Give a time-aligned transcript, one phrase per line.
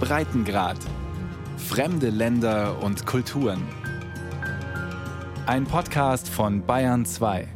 [0.00, 0.78] Breitengrad.
[1.56, 3.66] Fremde Länder und Kulturen.
[5.46, 7.48] Ein Podcast von Bayern 2.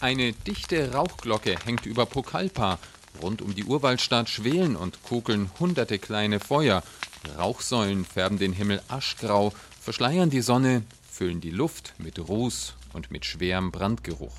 [0.00, 2.78] Eine dichte Rauchglocke hängt über Pokalpa.
[3.22, 6.82] Rund um die Urwaldstadt schwelen und kokeln hunderte kleine Feuer.
[7.38, 10.82] Rauchsäulen färben den Himmel aschgrau, verschleiern die Sonne,
[11.14, 14.34] füllen die Luft mit Ruß und mit schwerem Brandgeruch.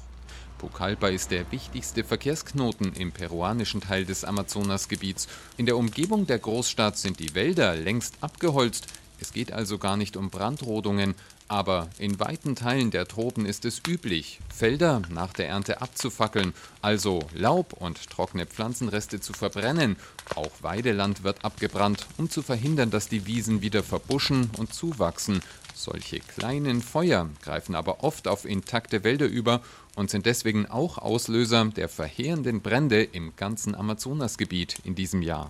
[0.57, 5.29] Pucallpa ist der wichtigste Verkehrsknoten im peruanischen Teil des Amazonasgebiets.
[5.55, 8.87] In der Umgebung der Großstadt sind die Wälder längst abgeholzt.
[9.21, 11.15] Es geht also gar nicht um Brandrodungen,
[11.47, 17.19] aber in weiten Teilen der Tropen ist es üblich, Felder nach der Ernte abzufackeln, also
[17.33, 19.95] Laub und trockene Pflanzenreste zu verbrennen.
[20.35, 25.41] Auch Weideland wird abgebrannt, um zu verhindern, dass die Wiesen wieder verbuschen und zuwachsen.
[25.75, 29.61] Solche kleinen Feuer greifen aber oft auf intakte Wälder über
[29.95, 35.49] und sind deswegen auch Auslöser der verheerenden Brände im ganzen Amazonasgebiet in diesem Jahr.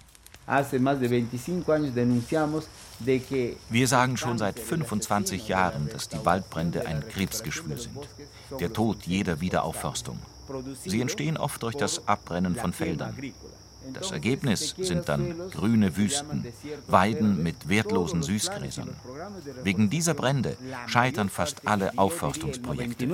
[3.70, 8.10] Wir sagen schon seit 25 Jahren, dass die Waldbrände ein Krebsgeschwür sind.
[8.60, 10.20] Der Tod jeder Wiederaufforstung.
[10.86, 13.16] Sie entstehen oft durch das Abbrennen von Feldern.
[13.94, 16.46] Das Ergebnis sind dann grüne Wüsten,
[16.88, 18.96] Weiden mit wertlosen Süßgräsern.
[19.64, 23.08] Wegen dieser Brände scheitern fast alle Aufforstungsprojekte.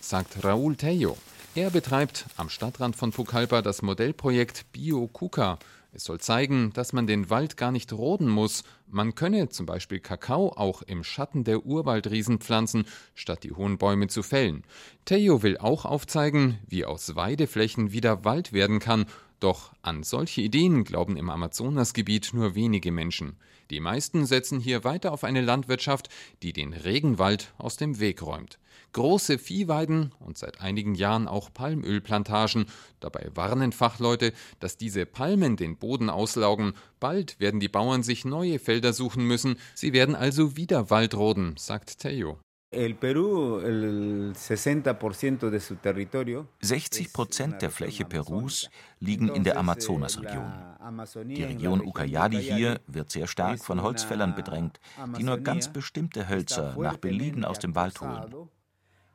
[0.00, 1.16] Sagt Raúl Tello.
[1.54, 5.58] Er betreibt am Stadtrand von Pucallpa das Modellprojekt Bio Cuca.
[5.96, 8.64] Es soll zeigen, dass man den Wald gar nicht roden muss.
[8.88, 14.08] Man könne zum Beispiel Kakao auch im Schatten der Urwaldriesen pflanzen, statt die hohen Bäume
[14.08, 14.64] zu fällen.
[15.04, 19.06] Theo will auch aufzeigen, wie aus Weideflächen wieder Wald werden kann.
[19.38, 23.36] Doch an solche Ideen glauben im Amazonasgebiet nur wenige Menschen.
[23.70, 26.08] Die meisten setzen hier weiter auf eine Landwirtschaft,
[26.42, 28.58] die den Regenwald aus dem Weg räumt
[28.94, 32.64] große Viehweiden und seit einigen Jahren auch Palmölplantagen.
[33.00, 36.72] Dabei warnen Fachleute, dass diese Palmen den Boden auslaugen.
[37.00, 39.56] Bald werden die Bauern sich neue Felder suchen müssen.
[39.74, 42.38] Sie werden also wieder Waldroden, sagt Theo.
[46.60, 48.68] 60 Prozent der Fläche Perus
[48.98, 50.52] liegen in der Amazonasregion.
[51.26, 54.80] Die Region Ucayali hier wird sehr stark von Holzfällern bedrängt,
[55.16, 58.48] die nur ganz bestimmte Hölzer nach Belieben aus dem Wald holen.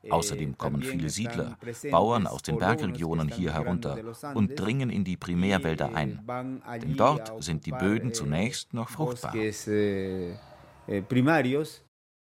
[0.09, 1.57] Außerdem kommen viele Siedler,
[1.91, 3.97] Bauern aus den Bergregionen hier herunter
[4.33, 6.21] und dringen in die Primärwälder ein.
[6.81, 9.33] Denn dort sind die Böden zunächst noch fruchtbar.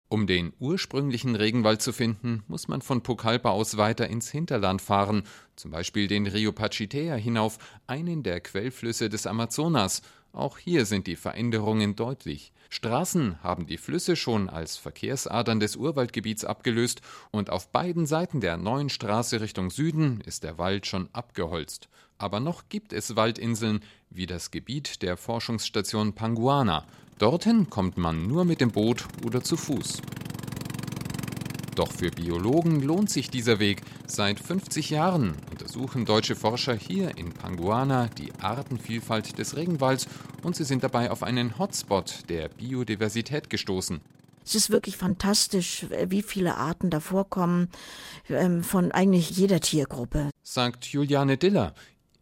[0.08, 5.24] Um den ursprünglichen Regenwald zu finden, muss man von Pucallpa aus weiter ins Hinterland fahren,
[5.56, 7.58] zum Beispiel den Rio Pachitea hinauf,
[7.88, 10.04] einen der Quellflüsse des Amazonas.
[10.32, 12.54] Auch hier sind die Veränderungen deutlich.
[12.70, 17.02] Straßen haben die Flüsse schon als Verkehrsadern des Urwaldgebiets abgelöst
[17.32, 21.90] und auf beiden Seiten der neuen Straße Richtung Süden ist der Wald schon abgeholzt.
[22.18, 26.86] Aber noch gibt es Waldinseln wie das Gebiet der Forschungsstation Panguana.
[27.18, 30.02] Dorthin kommt man nur mit dem Boot oder zu Fuß.
[31.76, 33.84] Doch für Biologen lohnt sich dieser Weg.
[34.06, 40.08] Seit 50 Jahren untersuchen deutsche Forscher hier in Panguana die Artenvielfalt des Regenwalds
[40.44, 44.02] und sie sind dabei auf einen Hotspot der Biodiversität gestoßen.
[44.44, 47.70] Es ist wirklich fantastisch, wie viele Arten da vorkommen,
[48.30, 50.30] ähm, von eigentlich jeder Tiergruppe.
[50.44, 51.74] Sagt Juliane Diller.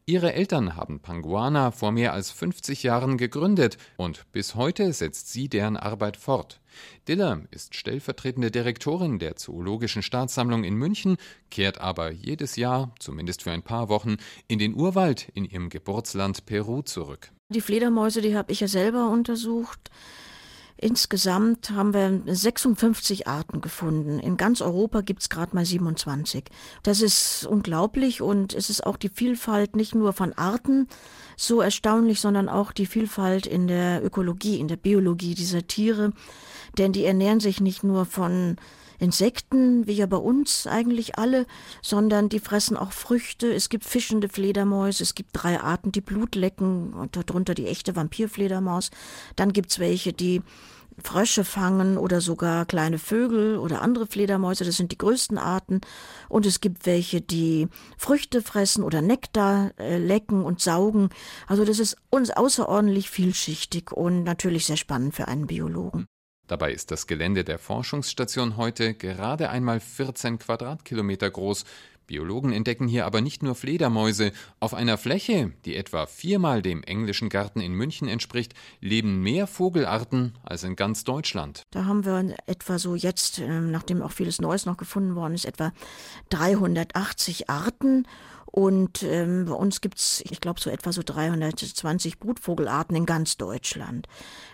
[0.05, 5.47] Ihre Eltern haben Panguana vor mehr als 50 Jahren gegründet und bis heute setzt sie
[5.47, 6.59] deren Arbeit fort.
[7.07, 11.15] Diller ist stellvertretende Direktorin der Zoologischen Staatssammlung in München,
[11.49, 14.17] kehrt aber jedes Jahr, zumindest für ein paar Wochen,
[14.49, 17.31] in den Urwald in ihrem Geburtsland Peru zurück.
[17.47, 19.89] Die Fledermäuse, die habe ich ja selber untersucht.
[20.83, 24.19] Insgesamt haben wir 56 Arten gefunden.
[24.19, 26.43] In ganz Europa gibt es gerade mal 27.
[26.83, 30.89] Das ist unglaublich und es ist auch die Vielfalt nicht nur von Arten
[31.37, 36.11] so erstaunlich, sondern auch die Vielfalt in der Ökologie, in der Biologie dieser Tiere.
[36.77, 38.57] Denn die ernähren sich nicht nur von
[38.99, 41.45] Insekten, wie ja bei uns eigentlich alle,
[41.81, 43.53] sondern die fressen auch Früchte.
[43.53, 47.95] Es gibt fischende Fledermäuse, es gibt drei Arten, die Blut lecken, und darunter die echte
[47.95, 48.91] Vampirfledermaus.
[49.35, 50.41] Dann gibt's welche, die
[51.01, 55.81] Frösche fangen oder sogar kleine Vögel oder andere Fledermäuse, das sind die größten Arten.
[56.29, 57.67] Und es gibt welche, die
[57.97, 61.09] Früchte fressen oder Nektar äh, lecken und saugen.
[61.47, 66.05] Also das ist uns außerordentlich vielschichtig und natürlich sehr spannend für einen Biologen.
[66.47, 71.63] Dabei ist das Gelände der Forschungsstation heute gerade einmal 14 Quadratkilometer groß.
[72.07, 74.31] Biologen entdecken hier aber nicht nur Fledermäuse.
[74.59, 80.33] Auf einer Fläche, die etwa viermal dem englischen Garten in München entspricht, leben mehr Vogelarten
[80.43, 81.63] als in ganz Deutschland.
[81.71, 85.45] Da haben wir etwa so jetzt, ähm, nachdem auch vieles Neues noch gefunden worden ist,
[85.45, 85.71] etwa
[86.29, 88.05] 380 Arten
[88.55, 94.07] und ähm, bei uns gibt's, ich glaube, so etwa so 320 Brutvogelarten in ganz Deutschland.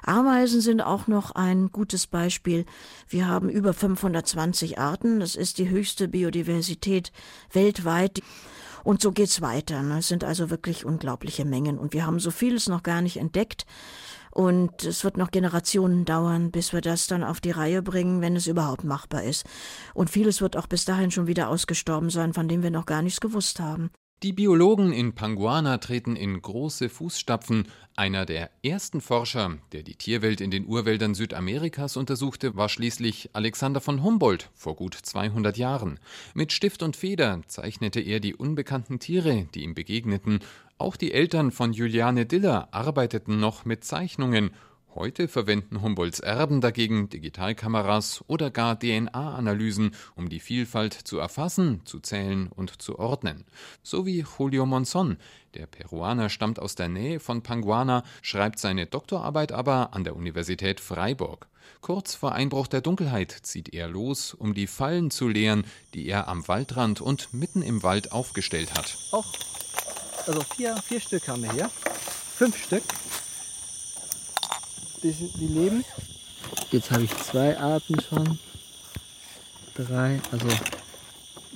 [0.06, 2.66] Ameisen sind auch noch ein gutes Beispiel.
[3.10, 5.19] Wir haben über 520 Arten.
[5.19, 7.12] Das ist die höchste Biodiversität
[7.51, 8.22] weltweit.
[8.86, 9.84] Und so geht's weiter.
[9.84, 10.00] Ne?
[10.00, 11.78] Es sind also wirklich unglaubliche Mengen.
[11.78, 13.66] Und wir haben so vieles noch gar nicht entdeckt.
[14.39, 18.38] Und es wird noch Generationen dauern, bis wir das dann auf die Reihe bringen, wenn
[18.38, 19.45] es überhaupt machbar ist.
[19.94, 23.01] Und vieles wird auch bis dahin schon wieder ausgestorben sein, von dem wir noch gar
[23.01, 23.91] nichts gewusst haben.
[24.24, 27.68] Die Biologen in Panguana treten in große Fußstapfen.
[27.95, 33.81] Einer der ersten Forscher, der die Tierwelt in den Urwäldern Südamerikas untersuchte, war schließlich Alexander
[33.81, 36.00] von Humboldt vor gut 200 Jahren.
[36.33, 40.39] Mit Stift und Feder zeichnete er die unbekannten Tiere, die ihm begegneten.
[40.79, 44.51] Auch die Eltern von Juliane Diller arbeiteten noch mit Zeichnungen
[44.95, 51.99] Heute verwenden Humboldts Erben dagegen Digitalkameras oder gar DNA-Analysen, um die Vielfalt zu erfassen, zu
[51.99, 53.45] zählen und zu ordnen.
[53.83, 55.17] So wie Julio Monzon.
[55.53, 60.79] Der Peruaner stammt aus der Nähe von Panguana, schreibt seine Doktorarbeit aber an der Universität
[60.79, 61.47] Freiburg.
[61.81, 66.27] Kurz vor Einbruch der Dunkelheit zieht er los, um die Fallen zu leeren, die er
[66.27, 68.97] am Waldrand und mitten im Wald aufgestellt hat.
[69.11, 69.33] Auch,
[70.29, 71.69] also vier, vier Stück haben wir hier.
[72.37, 72.83] Fünf Stück
[75.03, 75.83] die, die leben.
[76.71, 78.39] Jetzt habe ich zwei Arten schon.
[79.75, 80.19] Drei.
[80.31, 80.47] Also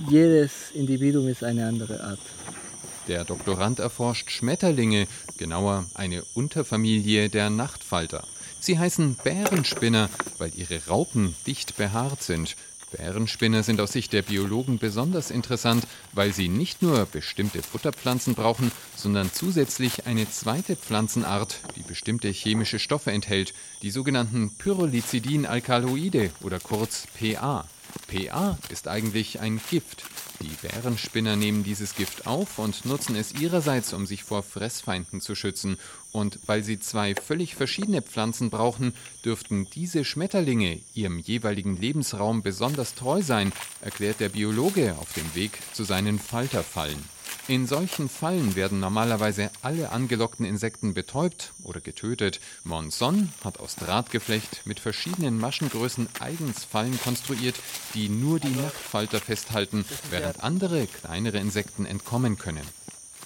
[0.09, 2.19] jedes Individuum ist eine andere Art.
[3.07, 8.25] Der Doktorand erforscht Schmetterlinge, genauer eine Unterfamilie der Nachtfalter.
[8.59, 12.55] Sie heißen Bärenspinner, weil ihre Raupen dicht behaart sind.
[12.98, 18.72] Bärenspinner sind aus Sicht der Biologen besonders interessant, weil sie nicht nur bestimmte Futterpflanzen brauchen,
[18.95, 27.07] sondern zusätzlich eine zweite Pflanzenart, die bestimmte chemische Stoffe enthält, die sogenannten Pyrrolizidin-Alkaloide oder kurz
[27.19, 27.66] PA.
[28.07, 30.04] PA ist eigentlich ein Gift.
[30.41, 35.35] Die Bärenspinner nehmen dieses Gift auf und nutzen es ihrerseits, um sich vor Fressfeinden zu
[35.35, 35.77] schützen.
[36.12, 38.94] Und weil sie zwei völlig verschiedene Pflanzen brauchen,
[39.24, 45.59] dürften diese Schmetterlinge ihrem jeweiligen Lebensraum besonders treu sein, erklärt der Biologe auf dem Weg
[45.74, 47.03] zu seinen Falterfallen.
[47.50, 52.40] In solchen Fallen werden normalerweise alle angelockten Insekten betäubt oder getötet.
[52.63, 57.56] Monson hat aus Drahtgeflecht mit verschiedenen Maschengrößen eigens Fallen konstruiert,
[57.95, 62.66] die nur die Nachtfalter festhalten, während andere kleinere Insekten entkommen können.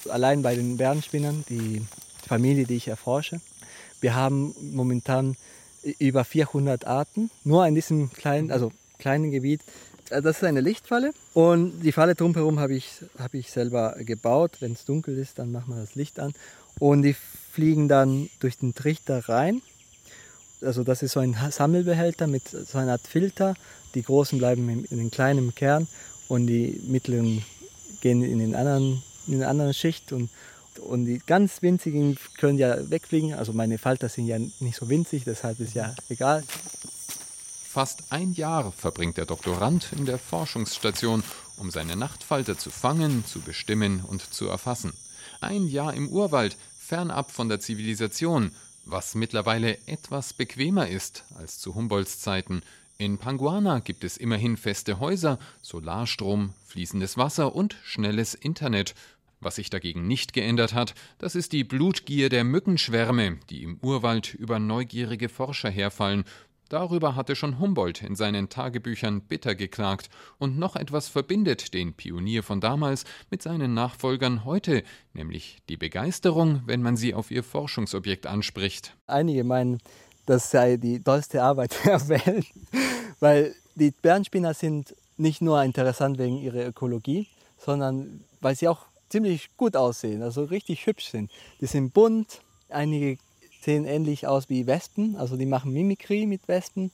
[0.10, 1.86] Allein bei den Bärenspinnern, die
[2.28, 3.40] Familie, die ich erforsche,
[4.02, 5.38] wir haben momentan
[6.00, 9.62] über 400 Arten, nur in diesem kleinen, also kleinen Gebiet
[10.12, 14.58] äh, das ist eine Lichtfalle und die Falle drumherum habe ich, hab ich selber gebaut.
[14.60, 16.34] Wenn es dunkel ist, dann machen wir das Licht an
[16.80, 17.16] und die
[17.52, 19.62] fliegen dann durch den Trichter rein.
[20.62, 23.56] Also das ist so ein Sammelbehälter mit so einer Art Filter.
[23.94, 25.88] Die großen bleiben in den kleinen Kern
[26.28, 27.44] und die mittleren
[28.02, 30.30] gehen in den anderen, in den anderen Schicht und,
[30.88, 33.34] und die ganz winzigen können ja wegfliegen.
[33.34, 36.44] Also meine Falter sind ja nicht so winzig, deshalb ist ja egal.
[37.78, 41.22] Fast ein Jahr verbringt der Doktorand in der Forschungsstation,
[41.58, 44.94] um seine Nachtfalter zu fangen, zu bestimmen und zu erfassen.
[45.42, 48.52] Ein Jahr im Urwald, fernab von der Zivilisation,
[48.86, 52.64] was mittlerweile etwas bequemer ist als zu Humboldts Zeiten.
[52.98, 58.96] In Panguana gibt es immerhin feste Häuser, Solarstrom, fließendes Wasser und schnelles Internet.
[59.40, 64.34] Was sich dagegen nicht geändert hat, das ist die Blutgier der Mückenschwärme, die im Urwald
[64.34, 66.26] über neugierige Forscher herfallen
[66.70, 72.44] Darüber hatte schon Humboldt in seinen Tagebüchern bitter geklagt, und noch etwas verbindet den Pionier
[72.44, 74.84] von damals mit seinen Nachfolgern heute,
[75.14, 78.96] nämlich die Begeisterung, wenn man sie auf ihr Forschungsobjekt anspricht.
[79.08, 79.80] Einige meinen,
[80.26, 82.46] das sei die tollste Arbeit der Welt,
[83.20, 89.56] weil die Bärenspinner sind nicht nur interessant wegen ihrer Ökologie, sondern weil sie auch ziemlich
[89.58, 91.32] gut aussehen, also richtig hübsch sind.
[91.62, 93.18] Die sind bunt, einige
[93.68, 96.90] sehen ähnlich aus wie Wespen, also die machen Mimikry mit Wespen.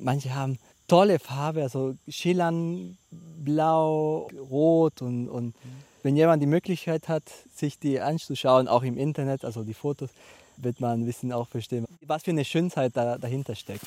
[0.00, 5.54] Manche haben tolle Farbe, also schillern blau, rot und, und
[6.02, 10.08] wenn jemand die Möglichkeit hat, sich die anzuschauen, auch im Internet, also die Fotos,
[10.56, 13.84] wird man ein bisschen auch verstehen, was für eine Schönheit da, dahinter steckt.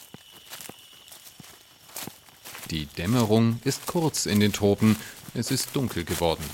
[2.69, 4.97] Die Dämmerung ist kurz in den Tropen,
[5.33, 6.45] es ist dunkel geworden.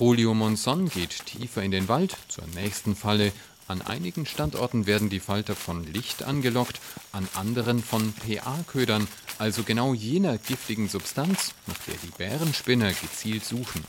[0.00, 3.30] Julio Monson geht tiefer in den Wald zur nächsten Falle
[3.68, 6.80] an einigen Standorten werden die Falter von Licht angelockt,
[7.12, 13.84] an anderen von PA-Ködern, also genau jener giftigen Substanz, nach der die Bärenspinner gezielt suchen.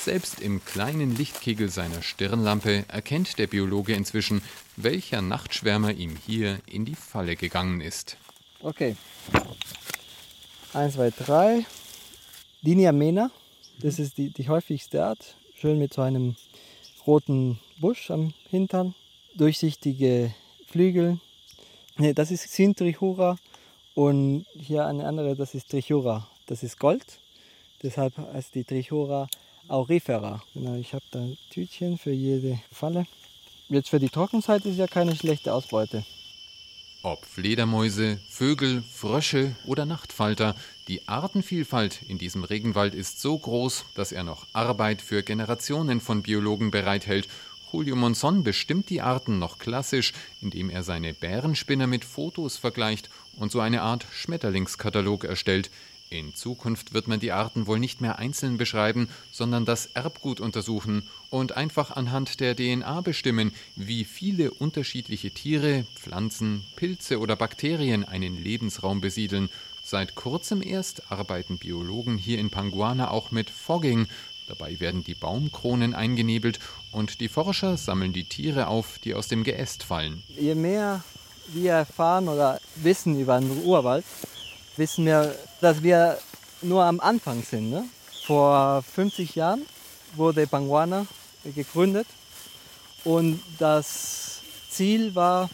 [0.00, 4.40] Selbst im kleinen Lichtkegel seiner Stirnlampe erkennt der Biologe inzwischen,
[4.76, 8.16] welcher Nachtschwärmer ihm hier in die Falle gegangen ist.
[8.60, 8.96] Okay.
[10.72, 11.66] Eins, zwei, drei.
[12.62, 13.30] Linia mena,
[13.80, 15.36] das ist die, die häufigste Art.
[15.54, 16.36] Schön mit so einem
[17.06, 18.94] roten Busch am Hintern.
[19.36, 20.34] Durchsichtige
[20.66, 21.20] Flügel.
[21.98, 23.36] Ne, das ist Sintrichura.
[23.94, 26.28] Und hier eine andere, das ist Trichura.
[26.46, 27.04] Das ist Gold.
[27.82, 29.28] Deshalb heißt die Trichura
[29.68, 30.42] Aurifera.
[30.54, 33.06] Genau, ich habe da ein Tütchen für jede Falle.
[33.68, 36.04] Jetzt für die Trockenzeit ist ja keine schlechte Ausbeute.
[37.02, 40.56] Ob Fledermäuse, Vögel, Frösche oder Nachtfalter,
[40.88, 46.22] die Artenvielfalt in diesem Regenwald ist so groß, dass er noch Arbeit für Generationen von
[46.22, 47.28] Biologen bereithält.
[47.72, 53.52] Julio Monzon bestimmt die Arten noch klassisch, indem er seine Bärenspinner mit Fotos vergleicht und
[53.52, 55.70] so eine Art Schmetterlingskatalog erstellt,
[56.08, 61.02] in Zukunft wird man die Arten wohl nicht mehr einzeln beschreiben, sondern das Erbgut untersuchen
[61.30, 68.40] und einfach anhand der DNA bestimmen, wie viele unterschiedliche Tiere, Pflanzen, Pilze oder Bakterien einen
[68.42, 69.50] Lebensraum besiedeln.
[69.82, 74.06] Seit kurzem erst arbeiten Biologen hier in Panguana auch mit Fogging.
[74.48, 76.60] Dabei werden die Baumkronen eingenebelt
[76.92, 80.22] und die Forscher sammeln die Tiere auf, die aus dem Geäst fallen.
[80.28, 81.02] Je mehr
[81.48, 84.04] wir erfahren oder wissen über den Urwald,
[84.76, 86.18] wissen wir, dass wir
[86.62, 87.70] nur am Anfang sind.
[87.70, 87.84] Ne?
[88.24, 89.62] Vor 50 Jahren
[90.14, 91.06] wurde Banguana
[91.54, 92.06] gegründet
[93.04, 95.48] und das Ziel war,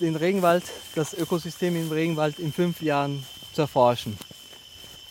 [0.00, 0.64] den Regenwald,
[0.94, 4.16] das Ökosystem im Regenwald in fünf Jahren zu erforschen.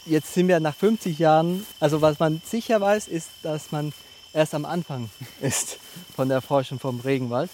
[0.09, 3.93] Jetzt sind wir nach 50 Jahren, also was man sicher weiß, ist, dass man
[4.33, 5.11] erst am Anfang
[5.41, 5.77] ist
[6.15, 7.51] von der Forschung vom Regenwald.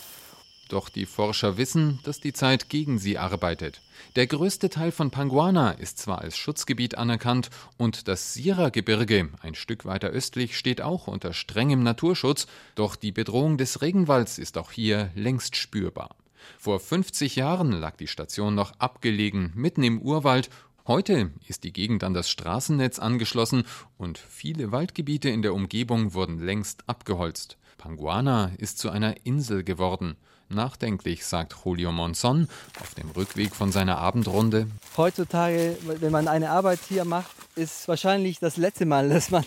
[0.70, 3.82] Doch die Forscher wissen, dass die Zeit gegen sie arbeitet.
[4.16, 9.84] Der größte Teil von Panguana ist zwar als Schutzgebiet anerkannt und das Sierra-Gebirge, ein Stück
[9.84, 15.12] weiter östlich, steht auch unter strengem Naturschutz, doch die Bedrohung des Regenwalds ist auch hier
[15.14, 16.16] längst spürbar.
[16.58, 20.50] Vor 50 Jahren lag die Station noch abgelegen, mitten im Urwald
[20.88, 23.64] Heute ist die Gegend an das Straßennetz angeschlossen
[23.98, 27.58] und viele Waldgebiete in der Umgebung wurden längst abgeholzt.
[27.80, 30.16] Panguana ist zu einer Insel geworden.
[30.48, 32.48] Nachdenklich, sagt Julio Monzon
[32.80, 34.68] auf dem Rückweg von seiner Abendrunde.
[34.96, 39.44] Heutzutage, wenn man eine Arbeit hier macht, ist wahrscheinlich das letzte Mal, dass man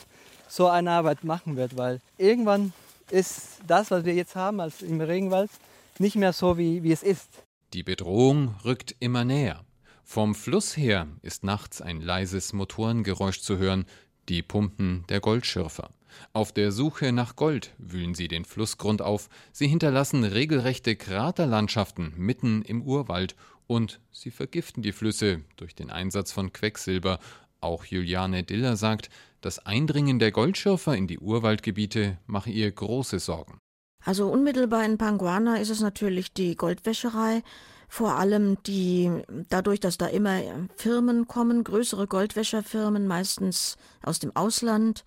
[0.48, 2.72] so eine Arbeit machen wird, weil irgendwann
[3.12, 5.50] ist das, was wir jetzt haben als im Regenwald,
[6.00, 7.28] nicht mehr so, wie, wie es ist.
[7.74, 9.64] Die Bedrohung rückt immer näher.
[10.10, 13.84] Vom Fluss her ist nachts ein leises Motorengeräusch zu hören,
[14.30, 15.90] die Pumpen der Goldschürfer.
[16.32, 22.62] Auf der Suche nach Gold wühlen sie den Flussgrund auf, sie hinterlassen regelrechte Kraterlandschaften mitten
[22.62, 23.36] im Urwald
[23.66, 27.18] und sie vergiften die Flüsse durch den Einsatz von Quecksilber.
[27.60, 29.10] Auch Juliane Diller sagt,
[29.42, 33.58] das Eindringen der Goldschürfer in die Urwaldgebiete mache ihr große Sorgen.
[34.02, 37.42] Also unmittelbar in Panguana ist es natürlich die Goldwäscherei,
[37.88, 39.10] vor allem die,
[39.48, 40.40] dadurch, dass da immer
[40.76, 45.04] Firmen kommen, größere Goldwäscherfirmen, meistens aus dem Ausland,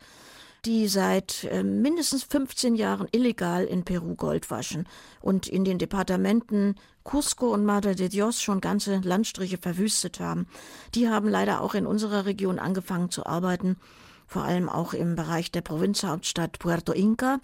[0.65, 4.87] die seit äh, mindestens 15 Jahren illegal in Peru Gold waschen
[5.19, 10.47] und in den Departementen Cusco und Madre de Dios schon ganze Landstriche verwüstet haben.
[10.93, 13.77] Die haben leider auch in unserer Region angefangen zu arbeiten,
[14.27, 17.39] vor allem auch im Bereich der Provinzhauptstadt Puerto Inca.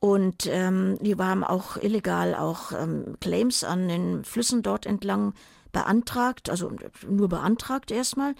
[0.00, 5.34] Und ähm, die haben auch illegal auch ähm, Claims an den Flüssen dort entlang
[5.72, 6.72] beantragt, also
[7.06, 8.34] nur beantragt erstmal.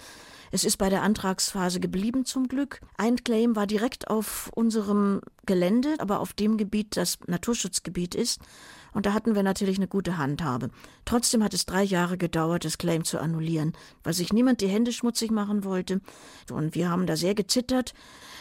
[0.51, 2.81] Es ist bei der Antragsphase geblieben zum Glück.
[2.97, 8.41] Ein Claim war direkt auf unserem Gelände, aber auf dem Gebiet, das Naturschutzgebiet ist.
[8.93, 10.71] Und da hatten wir natürlich eine gute Handhabe.
[11.05, 14.93] Trotzdem hat es drei Jahre gedauert, das Claim zu annullieren, weil sich niemand die Hände
[14.93, 16.01] schmutzig machen wollte.
[16.51, 17.95] Und wir haben da sehr gezittert.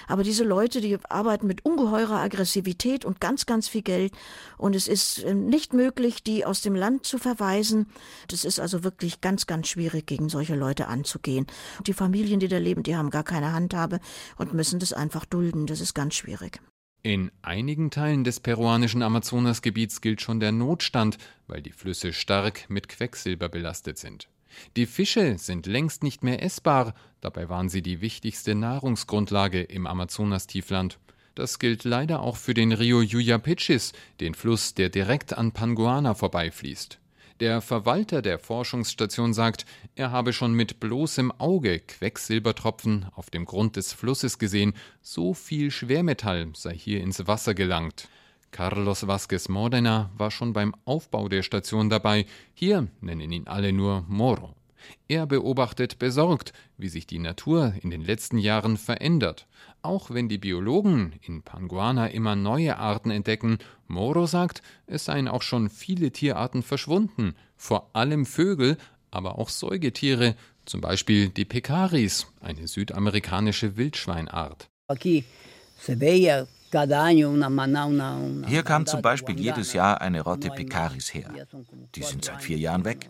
[0.07, 4.13] Aber diese Leute, die arbeiten mit ungeheurer Aggressivität und ganz, ganz viel Geld.
[4.57, 7.87] Und es ist ähm, nicht möglich, die aus dem Land zu verweisen.
[8.29, 11.45] Das ist also wirklich ganz, ganz schwierig, gegen solche Leute anzugehen.
[11.85, 13.99] Die Familien, die da leben, die haben gar keine Handhabe
[14.37, 15.67] und müssen das einfach dulden.
[15.67, 16.61] Das ist ganz schwierig.
[17.03, 22.89] In einigen Teilen des peruanischen Amazonasgebiets gilt schon der Notstand, weil die Flüsse stark mit
[22.89, 24.27] Quecksilber belastet sind.
[24.75, 30.99] Die Fische sind längst nicht mehr essbar, dabei waren sie die wichtigste Nahrungsgrundlage im Amazonastiefland.
[31.35, 36.99] Das gilt leider auch für den Rio Yuyapichis, den Fluss, der direkt an Panguana vorbeifließt.
[37.39, 39.65] Der Verwalter der Forschungsstation sagt,
[39.95, 45.69] er habe schon mit bloßem Auge Quecksilbertropfen auf dem Grund des Flusses gesehen, so viel
[45.69, 48.09] Schwermetall sei hier ins Wasser gelangt.
[48.49, 52.25] Carlos Vázquez Modena war schon beim Aufbau der Station dabei.
[52.55, 54.56] Hier nennen ihn alle nur Moro.
[55.07, 59.47] Er beobachtet besorgt, wie sich die Natur in den letzten Jahren verändert.
[59.81, 65.41] Auch wenn die Biologen in Panguana immer neue Arten entdecken, Moro sagt, es seien auch
[65.41, 68.77] schon viele Tierarten verschwunden, vor allem Vögel,
[69.11, 74.69] aber auch Säugetiere, zum Beispiel die Pekaris, eine südamerikanische Wildschweinart.
[78.47, 81.33] Hier kam zum Beispiel jedes Jahr eine Rotte Pekaris her.
[81.95, 83.09] Die sind seit vier Jahren weg.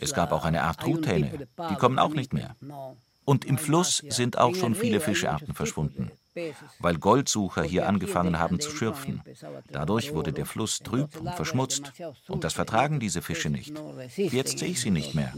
[0.00, 2.56] Es gab auch eine Art Truthähne, die kommen auch nicht mehr.
[3.24, 6.10] Und im Fluss sind auch schon viele Fischarten verschwunden,
[6.80, 9.22] weil Goldsucher hier angefangen haben zu schürfen.
[9.70, 11.92] Dadurch wurde der Fluss trüb und verschmutzt.
[12.28, 13.74] Und das vertragen diese Fische nicht.
[14.16, 15.32] Jetzt sehe ich sie nicht mehr.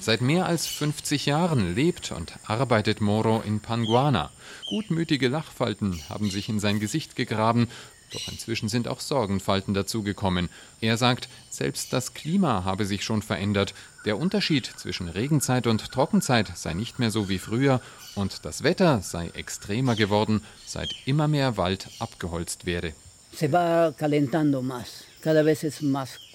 [0.00, 4.30] Seit mehr als 50 Jahren lebt und arbeitet Moro in Panguana.
[4.68, 7.66] Gutmütige Lachfalten haben sich in sein Gesicht gegraben
[8.16, 10.48] doch inzwischen sind auch Sorgenfalten dazugekommen.
[10.80, 13.74] Er sagt, selbst das Klima habe sich schon verändert.
[14.04, 17.80] Der Unterschied zwischen Regenzeit und Trockenzeit sei nicht mehr so wie früher
[18.14, 22.92] und das Wetter sei extremer geworden, seit immer mehr Wald abgeholzt werde.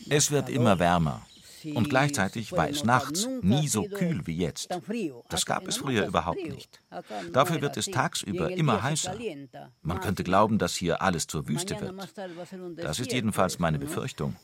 [0.10, 1.22] Es wird immer wärmer.
[1.66, 4.70] Und gleichzeitig war es nachts nie so kühl wie jetzt.
[5.30, 6.80] Das gab es früher überhaupt nicht.
[7.34, 9.16] Dafür wird es tagsüber immer heißer.
[9.82, 11.94] Man könnte glauben, dass hier alles zur Wüste wird.
[12.78, 14.36] Das ist jedenfalls meine Befürchtung.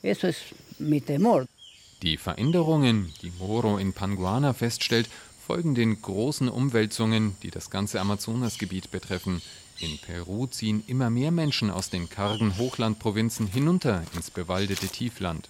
[2.04, 5.10] Die Veränderungen, die Moro in Panguana feststellt,
[5.48, 9.42] folgen den großen Umwälzungen, die das ganze Amazonasgebiet betreffen.
[9.80, 15.50] In Peru ziehen immer mehr Menschen aus den kargen Hochlandprovinzen hinunter ins bewaldete Tiefland.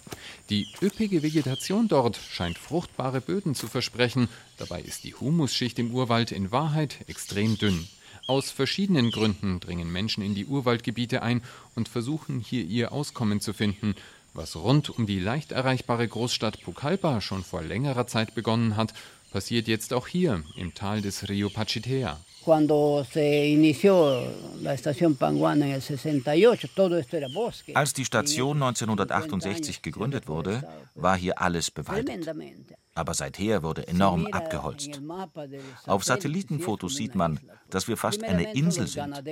[0.50, 6.30] Die üppige Vegetation dort scheint fruchtbare Böden zu versprechen, dabei ist die Humusschicht im Urwald
[6.30, 7.88] in Wahrheit extrem dünn.
[8.26, 11.42] Aus verschiedenen Gründen dringen Menschen in die Urwaldgebiete ein
[11.74, 13.94] und versuchen hier ihr Auskommen zu finden.
[14.34, 18.92] Was rund um die leicht erreichbare Großstadt Pucallpa schon vor längerer Zeit begonnen hat,
[19.32, 22.18] passiert jetzt auch hier im Tal des Rio Pachitea.
[27.74, 30.62] Als die Station 1968 gegründet wurde,
[30.94, 32.28] war hier alles bewaldet.
[32.94, 35.00] Aber seither wurde enorm abgeholzt.
[35.86, 37.38] Auf Satellitenfotos sieht man,
[37.70, 39.22] dass wir fast eine Insel sind.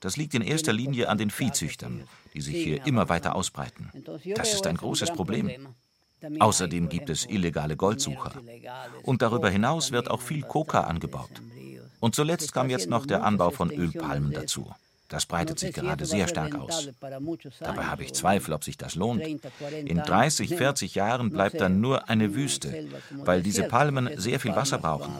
[0.00, 2.02] Das liegt in erster Linie an den Viehzüchtern,
[2.34, 3.90] die sich hier immer weiter ausbreiten.
[4.34, 5.68] Das ist ein großes Problem.
[6.38, 8.32] Außerdem gibt es illegale Goldsucher.
[9.02, 11.30] Und darüber hinaus wird auch viel Coca angebaut.
[12.00, 14.70] Und zuletzt kam jetzt noch der Anbau von Ölpalmen dazu.
[15.08, 16.88] Das breitet sich gerade sehr stark aus.
[17.60, 19.22] Dabei habe ich Zweifel, ob sich das lohnt.
[19.84, 24.78] In 30, 40 Jahren bleibt dann nur eine Wüste, weil diese Palmen sehr viel Wasser
[24.78, 25.12] brauchen.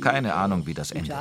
[0.00, 1.16] Keine Ahnung, wie das endet.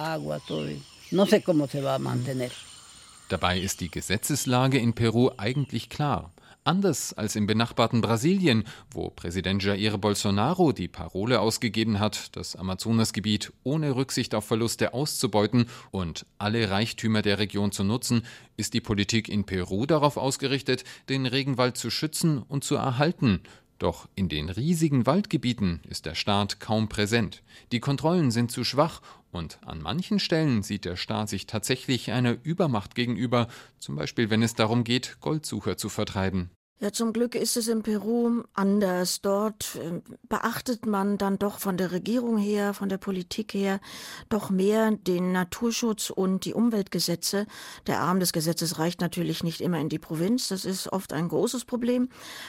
[3.30, 6.32] Dabei ist die Gesetzeslage in Peru eigentlich klar.
[6.66, 13.54] Anders als im benachbarten Brasilien, wo Präsident Jair Bolsonaro die Parole ausgegeben hat, das Amazonasgebiet
[13.64, 18.24] ohne Rücksicht auf Verluste auszubeuten und alle Reichtümer der Region zu nutzen,
[18.58, 23.40] ist die Politik in Peru darauf ausgerichtet, den Regenwald zu schützen und zu erhalten.
[23.80, 27.42] Doch in den riesigen Waldgebieten ist der Staat kaum präsent.
[27.72, 32.38] Die Kontrollen sind zu schwach und an manchen Stellen sieht der Staat sich tatsächlich einer
[32.44, 36.52] Übermacht gegenüber, zum Beispiel wenn es darum geht, Goldsucher zu vertreiben.
[36.82, 39.20] Ja, zum Glück ist es in Peru anders.
[39.20, 43.82] Dort äh, beachtet man dann doch von der Regierung her, von der Politik her,
[44.30, 47.48] doch mehr den Naturschutz und die Umweltgesetze.
[47.86, 50.48] Der Arm des Gesetzes reicht natürlich nicht immer in die Provinz.
[50.48, 52.08] Das ist oft ein großes Problem.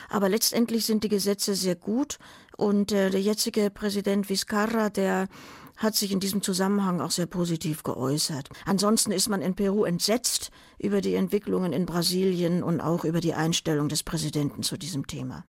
[0.09, 2.19] Aber letztendlich sind die Gesetze sehr gut.
[2.57, 5.27] Und äh, der jetzige Präsident Vizcarra, der
[5.81, 8.51] hat sich in diesem Zusammenhang auch sehr positiv geäußert.
[8.67, 13.33] Ansonsten ist man in Peru entsetzt über die Entwicklungen in Brasilien und auch über die
[13.33, 15.45] Einstellung des Präsidenten zu diesem Thema.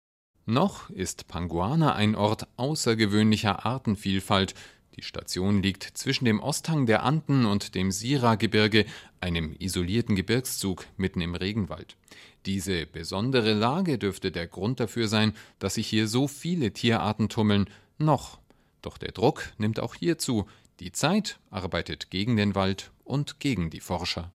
[0.45, 4.55] Noch ist Panguana ein Ort außergewöhnlicher Artenvielfalt.
[4.97, 8.85] Die Station liegt zwischen dem Osthang der Anden und dem Sira-Gebirge,
[9.21, 11.97] einem isolierten Gebirgszug mitten im Regenwald.
[12.45, 17.71] Diese besondere Lage dürfte der Grund dafür sein, dass sich hier so viele Tierarten tummeln,
[17.97, 18.38] noch
[18.83, 20.47] doch der Druck nimmt auch hier zu.
[20.81, 24.33] Die Zeit arbeitet gegen den Wald und gegen die Forscher.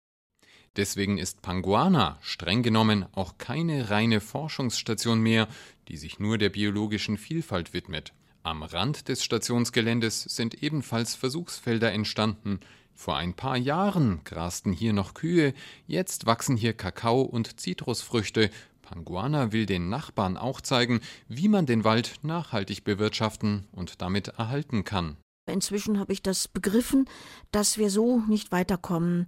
[0.76, 5.48] Deswegen ist Panguana streng genommen auch keine reine Forschungsstation mehr,
[5.88, 8.14] die sich nur der biologischen Vielfalt widmet.
[8.42, 12.60] Am Rand des Stationsgeländes sind ebenfalls Versuchsfelder entstanden.
[12.96, 15.54] Vor ein paar Jahren grasten hier noch Kühe,
[15.88, 18.50] jetzt wachsen hier Kakao und Zitrusfrüchte
[18.94, 24.84] Panguana will den Nachbarn auch zeigen, wie man den Wald nachhaltig bewirtschaften und damit erhalten
[24.84, 25.18] kann.
[25.52, 27.10] Inzwischen habe ich das begriffen,
[27.52, 29.26] dass wir so nicht weiterkommen,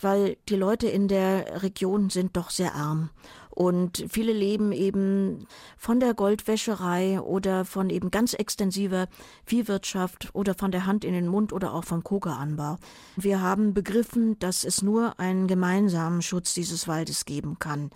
[0.00, 3.10] weil die Leute in der Region sind doch sehr arm.
[3.58, 9.08] Und viele leben eben von der Goldwäscherei oder von eben ganz extensiver
[9.46, 12.76] Viehwirtschaft oder von der Hand in den Mund oder auch vom Kokeranbau.
[13.16, 17.90] Wir haben begriffen, dass es nur einen gemeinsamen Schutz dieses Waldes geben kann.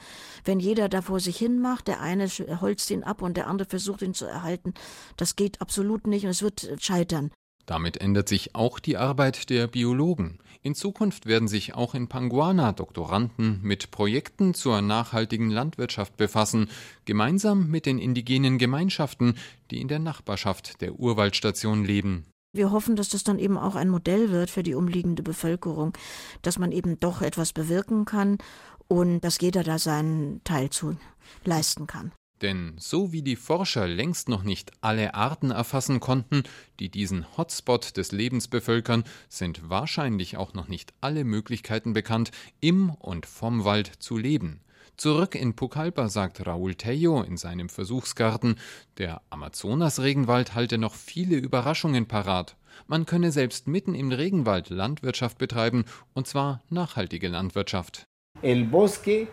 [0.44, 3.68] Wenn jeder da vor sich hin macht, der eine holzt ihn ab und der andere
[3.68, 4.74] versucht ihn zu erhalten,
[5.16, 7.30] das geht absolut nicht und es wird scheitern.
[7.66, 10.40] Damit ändert sich auch die Arbeit der Biologen.
[10.64, 16.68] In Zukunft werden sich auch in Panguana Doktoranden mit Projekten zur nachhaltigen Landwirtschaft befassen,
[17.04, 19.34] gemeinsam mit den indigenen Gemeinschaften,
[19.72, 22.26] die in der Nachbarschaft der Urwaldstation leben.
[22.54, 25.94] Wir hoffen, dass das dann eben auch ein Modell wird für die umliegende Bevölkerung,
[26.42, 28.38] dass man eben doch etwas bewirken kann
[28.86, 30.96] und dass jeder da seinen Teil zu
[31.44, 32.12] leisten kann.
[32.42, 36.42] Denn so wie die Forscher längst noch nicht alle Arten erfassen konnten,
[36.80, 42.90] die diesen Hotspot des Lebens bevölkern, sind wahrscheinlich auch noch nicht alle Möglichkeiten bekannt, im
[42.90, 44.60] und vom Wald zu leben.
[44.96, 48.56] Zurück in Pucallpa sagt Raúl Tello in seinem Versuchsgarten,
[48.98, 52.56] der Amazonas-Regenwald halte noch viele Überraschungen parat.
[52.86, 58.06] Man könne selbst mitten im Regenwald Landwirtschaft betreiben, und zwar nachhaltige Landwirtschaft.
[58.42, 59.28] El bosque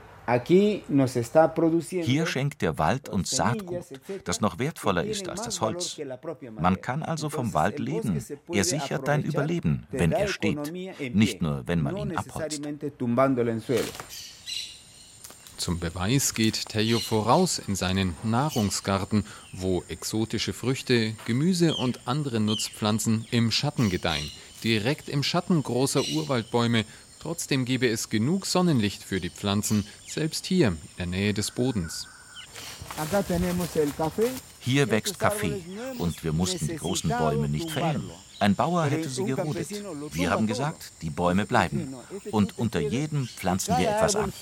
[1.89, 3.85] hier schenkt der Wald uns Saatgut,
[4.25, 5.99] das noch wertvoller ist als das Holz.
[6.59, 8.23] Man kann also vom Wald leben.
[8.51, 10.71] Er sichert dein Überleben, wenn er steht,
[11.13, 12.61] nicht nur, wenn man ihn abholzt.
[15.59, 23.25] Zum Beweis geht Tello voraus in seinen Nahrungsgarten, wo exotische Früchte, Gemüse und andere Nutzpflanzen
[23.31, 24.31] im Schatten gedeihen,
[24.63, 26.85] direkt im Schatten großer Urwaldbäume,
[27.19, 32.08] Trotzdem gebe es genug Sonnenlicht für die Pflanzen, selbst hier in der Nähe des Bodens.
[34.62, 35.62] Hier wächst Kaffee
[35.97, 38.10] und wir mussten die großen Bäume nicht fällen.
[38.39, 39.69] Ein Bauer hätte sie gerodet.
[40.13, 41.93] Wir haben gesagt, die Bäume bleiben.
[42.32, 44.34] Und unter jedem pflanzen wir etwas an.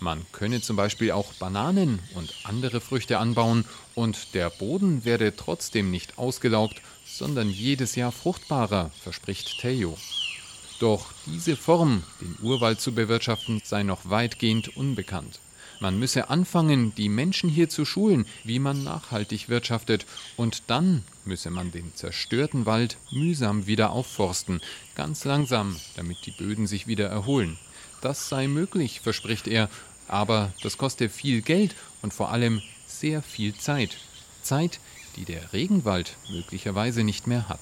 [0.00, 5.90] Man könne zum Beispiel auch Bananen und andere Früchte anbauen und der Boden werde trotzdem
[5.90, 9.96] nicht ausgelaugt, sondern jedes Jahr fruchtbarer, verspricht Theo.
[10.78, 15.40] Doch diese Form, den Urwald zu bewirtschaften, sei noch weitgehend unbekannt.
[15.80, 20.04] Man müsse anfangen, die Menschen hier zu schulen, wie man nachhaltig wirtschaftet,
[20.36, 24.60] und dann müsse man den zerstörten Wald mühsam wieder aufforsten,
[24.94, 27.58] ganz langsam, damit die Böden sich wieder erholen.
[28.00, 29.68] Das sei möglich, verspricht er,
[30.08, 33.96] aber das koste viel Geld und vor allem sehr viel Zeit.
[34.42, 34.80] Zeit,
[35.16, 37.60] die der Regenwald möglicherweise nicht mehr hat.